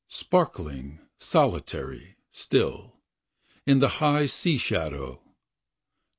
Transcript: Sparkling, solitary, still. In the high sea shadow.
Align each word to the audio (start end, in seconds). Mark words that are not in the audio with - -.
Sparkling, 0.09 0.97
solitary, 1.19 2.15
still. 2.31 2.95
In 3.67 3.77
the 3.77 3.87
high 4.01 4.25
sea 4.25 4.57
shadow. 4.57 5.21